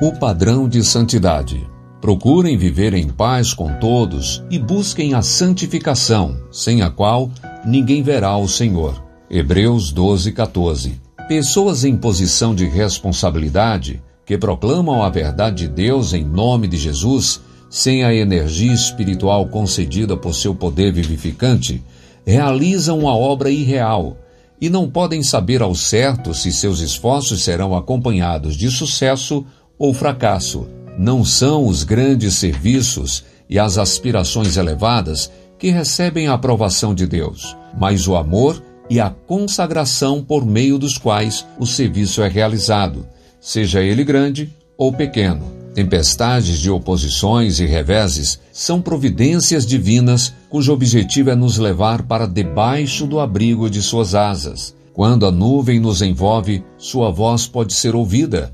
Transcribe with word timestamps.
O 0.00 0.12
padrão 0.12 0.68
de 0.68 0.84
santidade. 0.84 1.68
Procurem 2.00 2.56
viver 2.56 2.94
em 2.94 3.08
paz 3.08 3.52
com 3.52 3.80
todos 3.80 4.40
e 4.48 4.56
busquem 4.56 5.12
a 5.12 5.22
santificação, 5.22 6.38
sem 6.52 6.82
a 6.82 6.88
qual 6.88 7.28
ninguém 7.66 8.00
verá 8.00 8.36
o 8.36 8.46
Senhor. 8.46 9.04
Hebreus 9.28 9.90
12, 9.90 10.30
14. 10.30 11.00
Pessoas 11.26 11.84
em 11.84 11.96
posição 11.96 12.54
de 12.54 12.64
responsabilidade 12.64 14.00
que 14.24 14.38
proclamam 14.38 15.02
a 15.02 15.10
verdade 15.10 15.66
de 15.66 15.68
Deus 15.68 16.14
em 16.14 16.24
nome 16.24 16.68
de 16.68 16.76
Jesus, 16.76 17.40
sem 17.68 18.04
a 18.04 18.14
energia 18.14 18.72
espiritual 18.72 19.48
concedida 19.48 20.16
por 20.16 20.32
seu 20.32 20.54
poder 20.54 20.92
vivificante, 20.92 21.82
realizam 22.24 23.00
uma 23.00 23.16
obra 23.16 23.50
irreal 23.50 24.16
e 24.60 24.70
não 24.70 24.88
podem 24.88 25.24
saber 25.24 25.60
ao 25.60 25.74
certo 25.74 26.34
se 26.34 26.52
seus 26.52 26.78
esforços 26.78 27.42
serão 27.42 27.76
acompanhados 27.76 28.56
de 28.56 28.70
sucesso 28.70 29.44
ou 29.78 29.94
fracasso. 29.94 30.66
Não 30.98 31.24
são 31.24 31.66
os 31.66 31.84
grandes 31.84 32.34
serviços 32.34 33.24
e 33.48 33.58
as 33.58 33.78
aspirações 33.78 34.56
elevadas 34.56 35.30
que 35.58 35.70
recebem 35.70 36.28
a 36.28 36.34
aprovação 36.34 36.94
de 36.94 37.06
Deus, 37.06 37.56
mas 37.78 38.06
o 38.06 38.16
amor 38.16 38.62
e 38.90 39.00
a 39.00 39.10
consagração 39.10 40.22
por 40.22 40.44
meio 40.44 40.78
dos 40.78 40.96
quais 40.96 41.46
o 41.58 41.66
serviço 41.66 42.22
é 42.22 42.28
realizado, 42.28 43.06
seja 43.40 43.82
ele 43.82 44.04
grande 44.04 44.50
ou 44.76 44.92
pequeno. 44.92 45.58
Tempestades 45.74 46.58
de 46.58 46.70
oposições 46.70 47.60
e 47.60 47.66
reveses 47.66 48.40
são 48.52 48.80
providências 48.80 49.64
divinas 49.64 50.32
cujo 50.48 50.72
objetivo 50.72 51.30
é 51.30 51.36
nos 51.36 51.56
levar 51.58 52.02
para 52.02 52.26
debaixo 52.26 53.06
do 53.06 53.20
abrigo 53.20 53.70
de 53.70 53.80
suas 53.82 54.14
asas. 54.14 54.74
Quando 54.92 55.26
a 55.26 55.30
nuvem 55.30 55.78
nos 55.78 56.02
envolve, 56.02 56.64
sua 56.76 57.10
voz 57.12 57.46
pode 57.46 57.74
ser 57.74 57.94
ouvida. 57.94 58.50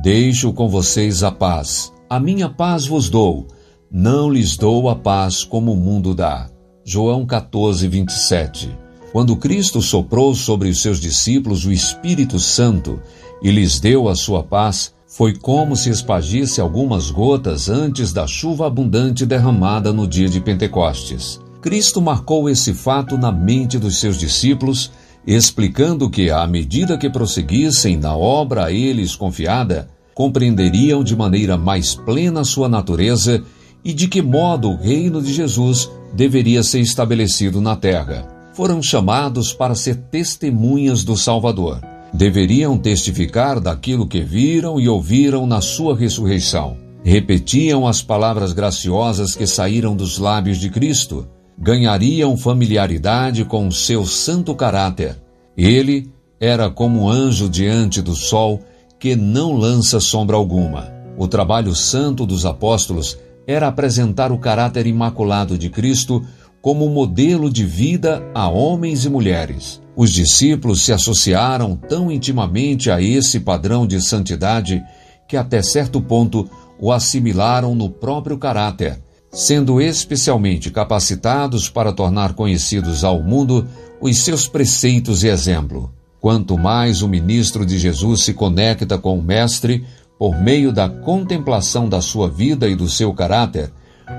Deixo 0.00 0.52
com 0.52 0.68
vocês 0.68 1.24
a 1.24 1.32
paz. 1.32 1.92
A 2.08 2.20
minha 2.20 2.48
paz 2.48 2.86
vos 2.86 3.10
dou. 3.10 3.48
Não 3.90 4.30
lhes 4.30 4.56
dou 4.56 4.88
a 4.88 4.94
paz 4.94 5.42
como 5.42 5.72
o 5.72 5.76
mundo 5.76 6.14
dá. 6.14 6.48
João 6.84 7.26
14, 7.26 7.88
27. 7.88 8.78
Quando 9.10 9.36
Cristo 9.36 9.82
soprou 9.82 10.36
sobre 10.36 10.68
os 10.68 10.80
seus 10.80 11.00
discípulos 11.00 11.66
o 11.66 11.72
Espírito 11.72 12.38
Santo 12.38 13.00
e 13.42 13.50
lhes 13.50 13.80
deu 13.80 14.08
a 14.08 14.14
sua 14.14 14.44
paz, 14.44 14.94
foi 15.04 15.34
como 15.34 15.74
se 15.74 15.90
espagisse 15.90 16.60
algumas 16.60 17.10
gotas 17.10 17.68
antes 17.68 18.12
da 18.12 18.24
chuva 18.24 18.68
abundante 18.68 19.26
derramada 19.26 19.92
no 19.92 20.06
dia 20.06 20.28
de 20.28 20.40
Pentecostes. 20.40 21.40
Cristo 21.60 22.00
marcou 22.00 22.48
esse 22.48 22.72
fato 22.72 23.18
na 23.18 23.32
mente 23.32 23.80
dos 23.80 23.98
seus 23.98 24.16
discípulos, 24.16 24.92
explicando 25.34 26.08
que, 26.08 26.30
à 26.30 26.46
medida 26.46 26.96
que 26.96 27.10
prosseguissem 27.10 27.96
na 27.96 28.16
obra 28.16 28.66
a 28.66 28.72
eles 28.72 29.14
confiada, 29.14 29.88
compreenderiam 30.14 31.04
de 31.04 31.14
maneira 31.14 31.56
mais 31.56 31.94
plena 31.94 32.44
sua 32.44 32.68
natureza 32.68 33.42
e 33.84 33.92
de 33.92 34.08
que 34.08 34.22
modo 34.22 34.70
o 34.70 34.76
reino 34.76 35.22
de 35.22 35.32
Jesus 35.32 35.90
deveria 36.12 36.62
ser 36.62 36.80
estabelecido 36.80 37.60
na 37.60 37.76
terra. 37.76 38.26
Foram 38.54 38.82
chamados 38.82 39.52
para 39.52 39.74
ser 39.74 39.96
testemunhas 40.10 41.04
do 41.04 41.16
Salvador 41.16 41.80
deveriam 42.12 42.78
testificar 42.78 43.60
daquilo 43.60 44.06
que 44.06 44.20
viram 44.20 44.80
e 44.80 44.88
ouviram 44.88 45.46
na 45.46 45.60
sua 45.60 45.96
ressurreição. 45.96 46.76
Repetiam 47.04 47.86
as 47.86 48.02
palavras 48.02 48.52
graciosas 48.52 49.34
que 49.34 49.46
saíram 49.46 49.94
dos 49.96 50.18
lábios 50.18 50.58
de 50.58 50.68
Cristo, 50.68 51.26
ganhariam 51.58 52.36
familiaridade 52.36 53.44
com 53.44 53.70
seu 53.70 54.06
santo 54.06 54.54
caráter. 54.54 55.16
Ele 55.56 56.08
era 56.40 56.70
como 56.70 57.02
um 57.02 57.08
anjo 57.08 57.48
diante 57.48 58.00
do 58.00 58.14
sol 58.14 58.60
que 58.98 59.16
não 59.16 59.54
lança 59.54 59.98
sombra 59.98 60.36
alguma. 60.36 60.92
O 61.16 61.26
trabalho 61.26 61.74
santo 61.74 62.24
dos 62.24 62.46
apóstolos 62.46 63.18
era 63.44 63.66
apresentar 63.66 64.30
o 64.30 64.38
caráter 64.38 64.86
imaculado 64.86 65.58
de 65.58 65.68
Cristo 65.68 66.24
como 66.62 66.88
modelo 66.88 67.50
de 67.50 67.64
vida 67.64 68.22
a 68.34 68.48
homens 68.48 69.04
e 69.04 69.08
mulheres. 69.08 69.80
Os 69.96 70.12
discípulos 70.12 70.82
se 70.82 70.92
associaram 70.92 71.74
tão 71.74 72.10
intimamente 72.10 72.88
a 72.90 73.02
esse 73.02 73.40
padrão 73.40 73.84
de 73.84 74.00
santidade 74.00 74.80
que, 75.26 75.36
até 75.36 75.60
certo 75.60 76.00
ponto, 76.00 76.48
o 76.78 76.92
assimilaram 76.92 77.74
no 77.74 77.90
próprio 77.90 78.38
caráter, 78.38 79.00
sendo 79.30 79.80
especialmente 79.80 80.70
capacitados 80.70 81.68
para 81.68 81.92
tornar 81.92 82.34
conhecidos 82.34 83.04
ao 83.04 83.22
mundo 83.22 83.66
os 84.00 84.18
seus 84.18 84.48
preceitos 84.48 85.22
e 85.22 85.28
exemplo. 85.28 85.92
Quanto 86.20 86.58
mais 86.58 87.02
o 87.02 87.08
ministro 87.08 87.64
de 87.64 87.78
Jesus 87.78 88.24
se 88.24 88.34
conecta 88.34 88.98
com 88.98 89.18
o 89.18 89.22
Mestre 89.22 89.84
por 90.18 90.36
meio 90.40 90.72
da 90.72 90.88
contemplação 90.88 91.88
da 91.88 92.00
sua 92.00 92.28
vida 92.28 92.68
e 92.68 92.74
do 92.74 92.88
seu 92.88 93.14
caráter, 93.14 93.70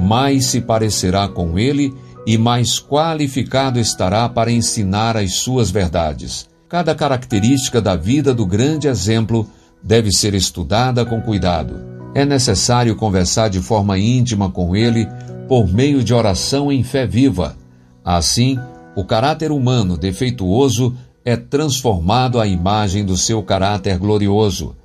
mais 0.00 0.46
se 0.46 0.60
parecerá 0.60 1.28
com 1.28 1.58
ele 1.58 1.92
e 2.26 2.38
mais 2.38 2.80
qualificado 2.80 3.78
estará 3.78 4.28
para 4.28 4.50
ensinar 4.50 5.16
as 5.16 5.34
suas 5.34 5.70
verdades. 5.70 6.48
Cada 6.68 6.94
característica 6.94 7.80
da 7.80 7.96
vida 7.96 8.32
do 8.32 8.46
grande 8.46 8.88
exemplo 8.88 9.46
deve 9.82 10.10
ser 10.10 10.34
estudada 10.34 11.04
com 11.04 11.20
cuidado. 11.20 11.91
É 12.14 12.24
necessário 12.24 12.94
conversar 12.94 13.48
de 13.48 13.60
forma 13.60 13.98
íntima 13.98 14.50
com 14.50 14.76
ele 14.76 15.06
por 15.48 15.66
meio 15.66 16.04
de 16.04 16.12
oração 16.12 16.70
em 16.70 16.82
fé 16.82 17.06
viva. 17.06 17.56
Assim, 18.04 18.58
o 18.94 19.04
caráter 19.04 19.50
humano 19.50 19.96
defeituoso 19.96 20.94
é 21.24 21.36
transformado 21.36 22.40
à 22.40 22.46
imagem 22.46 23.04
do 23.04 23.16
seu 23.16 23.42
caráter 23.42 23.98
glorioso. 23.98 24.76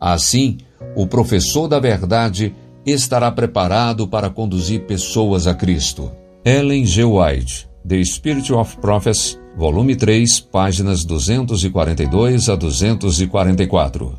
Assim, 0.00 0.58
o 0.94 1.06
professor 1.06 1.66
da 1.66 1.80
verdade 1.80 2.54
estará 2.84 3.32
preparado 3.32 4.06
para 4.06 4.30
conduzir 4.30 4.82
pessoas 4.82 5.46
a 5.46 5.54
Cristo. 5.54 6.12
Ellen 6.44 6.86
G. 6.86 7.02
White, 7.02 7.68
The 7.86 8.04
Spirit 8.04 8.52
of 8.52 8.76
Prophets, 8.76 9.38
volume 9.56 9.96
3, 9.96 10.38
páginas 10.40 11.04
242 11.04 12.48
a 12.48 12.54
244. 12.54 14.16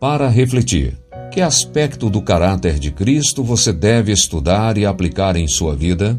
Para 0.00 0.28
refletir, 0.28 0.96
que 1.30 1.40
aspecto 1.40 2.08
do 2.08 2.22
caráter 2.22 2.78
de 2.78 2.90
Cristo 2.90 3.44
você 3.44 3.72
deve 3.72 4.12
estudar 4.12 4.78
e 4.78 4.86
aplicar 4.86 5.36
em 5.36 5.46
sua 5.46 5.74
vida? 5.74 6.18